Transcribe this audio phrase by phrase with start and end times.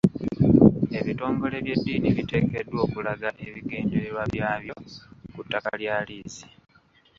[0.99, 4.75] Ebitongole by'eddiini biteekeddwa okulaga ebigendererwa byabyo
[5.33, 6.47] ku ttaka lya liizi.